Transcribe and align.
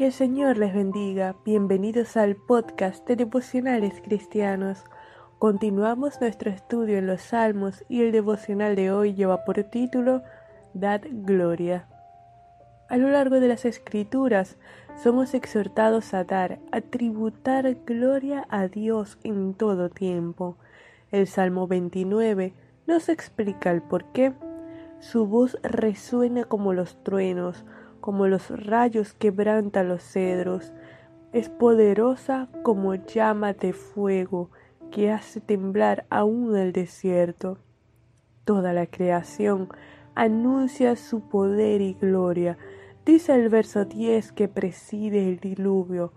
Que 0.00 0.06
el 0.06 0.12
Señor 0.14 0.56
les 0.56 0.72
bendiga. 0.72 1.36
Bienvenidos 1.44 2.16
al 2.16 2.34
podcast 2.34 3.06
de 3.06 3.16
devocionales 3.16 4.00
cristianos. 4.00 4.86
Continuamos 5.38 6.22
nuestro 6.22 6.50
estudio 6.50 6.96
en 6.96 7.06
los 7.06 7.20
Salmos 7.20 7.84
y 7.86 8.00
el 8.00 8.10
devocional 8.10 8.76
de 8.76 8.92
hoy 8.92 9.12
lleva 9.12 9.44
por 9.44 9.62
título 9.64 10.22
Dad 10.72 11.02
Gloria. 11.04 11.86
A 12.88 12.96
lo 12.96 13.10
largo 13.10 13.40
de 13.40 13.48
las 13.48 13.66
Escrituras 13.66 14.56
somos 15.02 15.34
exhortados 15.34 16.14
a 16.14 16.24
dar, 16.24 16.60
a 16.72 16.80
tributar 16.80 17.70
gloria 17.84 18.46
a 18.48 18.68
Dios 18.68 19.18
en 19.22 19.52
todo 19.52 19.90
tiempo. 19.90 20.56
El 21.10 21.26
Salmo 21.26 21.66
29 21.66 22.54
nos 22.86 23.10
explica 23.10 23.70
el 23.70 23.82
por 23.82 24.06
qué. 24.12 24.32
Su 24.98 25.26
voz 25.26 25.58
resuena 25.62 26.44
como 26.44 26.72
los 26.72 27.04
truenos, 27.04 27.66
como 28.00 28.26
los 28.26 28.50
rayos 28.50 29.12
quebranta 29.12 29.82
los 29.82 30.02
cedros, 30.02 30.72
es 31.32 31.48
poderosa 31.48 32.48
como 32.62 32.94
llama 32.94 33.52
de 33.52 33.72
fuego 33.72 34.50
que 34.90 35.10
hace 35.10 35.40
temblar 35.40 36.06
aún 36.10 36.56
el 36.56 36.72
desierto. 36.72 37.58
Toda 38.44 38.72
la 38.72 38.86
creación 38.86 39.68
anuncia 40.14 40.96
su 40.96 41.20
poder 41.20 41.80
y 41.80 41.94
gloria. 41.94 42.58
Dice 43.06 43.34
el 43.34 43.48
verso 43.48 43.84
10 43.84 44.32
que 44.32 44.48
preside 44.48 45.28
el 45.28 45.38
diluvio. 45.38 46.12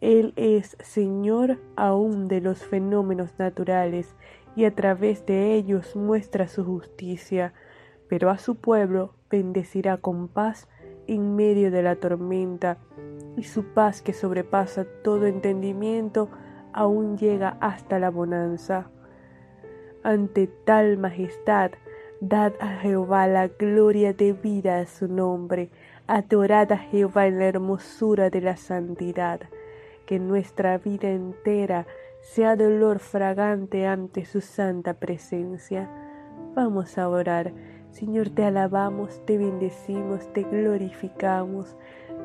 Él 0.00 0.32
es 0.36 0.76
Señor 0.80 1.60
aún 1.76 2.28
de 2.28 2.40
los 2.40 2.64
fenómenos 2.64 3.38
naturales 3.38 4.14
y 4.56 4.64
a 4.64 4.74
través 4.74 5.26
de 5.26 5.54
ellos 5.54 5.96
muestra 5.96 6.48
su 6.48 6.64
justicia, 6.64 7.52
pero 8.08 8.30
a 8.30 8.38
su 8.38 8.56
pueblo 8.56 9.14
bendecirá 9.30 9.98
con 9.98 10.28
paz 10.28 10.68
en 11.06 11.36
medio 11.36 11.70
de 11.70 11.82
la 11.82 11.96
tormenta, 11.96 12.78
y 13.36 13.44
su 13.44 13.64
paz 13.74 14.02
que 14.02 14.12
sobrepasa 14.12 14.84
todo 15.02 15.26
entendimiento 15.26 16.28
aún 16.72 17.16
llega 17.16 17.56
hasta 17.60 17.98
la 17.98 18.10
bonanza. 18.10 18.90
Ante 20.02 20.46
tal 20.46 20.98
majestad, 20.98 21.72
dad 22.20 22.52
a 22.60 22.76
Jehová 22.78 23.26
la 23.26 23.48
gloria 23.48 24.12
debida 24.12 24.78
a 24.78 24.86
su 24.86 25.08
nombre, 25.08 25.70
adorad 26.06 26.72
a 26.72 26.78
Jehová 26.78 27.26
en 27.26 27.38
la 27.38 27.46
hermosura 27.46 28.30
de 28.30 28.40
la 28.40 28.56
santidad, 28.56 29.40
que 30.06 30.18
nuestra 30.18 30.78
vida 30.78 31.08
entera 31.08 31.86
sea 32.20 32.56
dolor 32.56 32.98
fragante 32.98 33.86
ante 33.86 34.24
su 34.24 34.40
santa 34.40 34.94
presencia. 34.94 35.90
Vamos 36.54 36.98
a 36.98 37.08
orar. 37.08 37.52
Señor, 37.94 38.30
te 38.30 38.42
alabamos, 38.42 39.24
te 39.24 39.38
bendecimos, 39.38 40.26
te 40.32 40.42
glorificamos, 40.42 41.76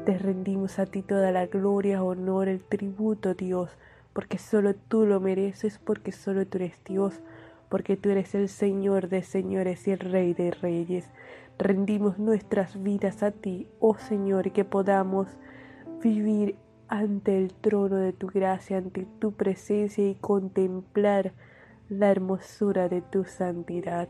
te 0.04 0.18
rendimos 0.18 0.80
a 0.80 0.88
ti 0.88 1.04
toda 1.04 1.32
la 1.32 1.46
gloria, 1.46 2.04
honor, 2.04 2.48
el 2.48 2.64
tributo, 2.64 3.36
Dios, 3.36 3.70
porque 4.12 4.40
solo 4.40 4.74
tú 4.74 5.06
lo 5.06 5.20
mereces, 5.20 5.78
porque 5.78 6.12
solo 6.12 6.48
tú 6.48 6.58
eres 6.58 6.84
Dios, 6.86 7.20
porque 7.70 7.98
tú 7.98 8.10
eres 8.10 8.34
el 8.34 8.50
Señor 8.50 9.10
de 9.10 9.22
señores 9.22 9.88
y 9.88 9.92
el 9.92 10.00
Rey 10.00 10.34
de 10.34 10.50
reyes. 10.50 11.08
Rendimos 11.60 12.18
nuestras 12.18 12.82
vidas 12.82 13.22
a 13.22 13.30
ti, 13.30 13.68
oh 13.80 13.96
Señor, 13.96 14.52
que 14.52 14.66
podamos 14.66 15.28
vivir 16.02 16.56
ante 16.88 17.38
el 17.38 17.54
trono 17.54 17.98
de 17.98 18.12
tu 18.12 18.26
gracia, 18.26 18.78
ante 18.78 19.06
tu 19.20 19.34
presencia 19.34 20.04
y 20.04 20.16
contemplar 20.16 21.34
la 21.90 22.10
hermosura 22.10 22.90
de 22.90 23.04
tu 23.04 23.24
santidad. 23.24 24.10